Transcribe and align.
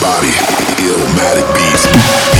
body, 0.00 0.32
illmatic 0.78 1.46
beats. 1.54 2.39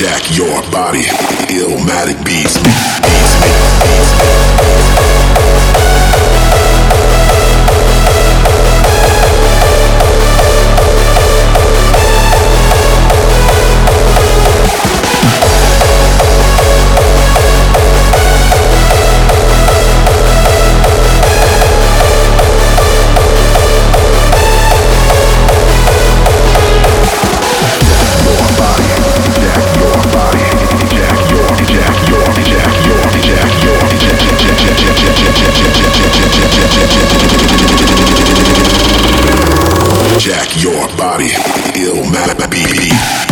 jack 0.00 0.34
your 0.34 0.62
body. 0.72 1.02
Illmatic 1.52 2.24
beats. 2.24 2.56
beats, 2.56 3.34
beats, 3.42 3.82
beats. 3.82 4.39
Jack 40.20 40.62
your 40.62 40.86
body, 40.98 41.30
ill 41.80 42.04
beat. 42.50 43.29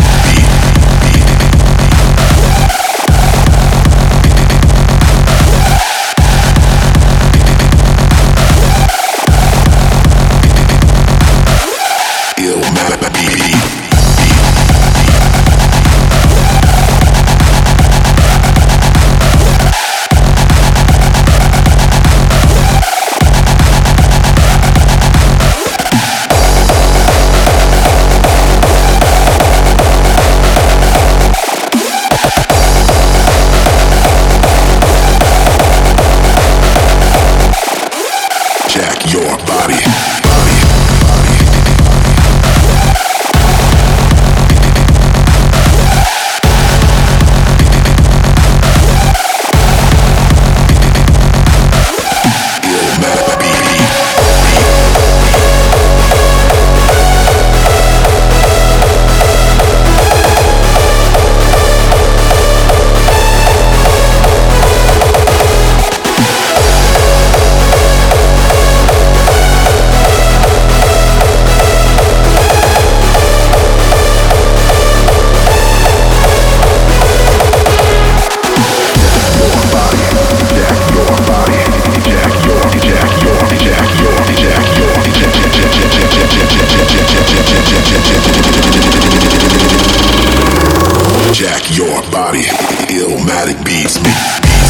hypnotic 93.39 93.65
beats. 93.65 93.97
beats. 93.97 94.68